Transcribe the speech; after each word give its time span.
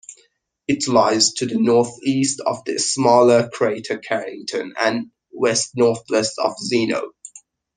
It 0.67 0.87
lies 0.87 1.33
to 1.33 1.45
the 1.45 1.59
northeast 1.59 2.39
of 2.43 2.65
the 2.65 2.79
smaller 2.79 3.47
crater 3.49 3.99
Carrington, 3.99 4.73
and 4.75 5.11
west-northwest 5.31 6.39
of 6.39 6.55
Zeno. 6.57 7.11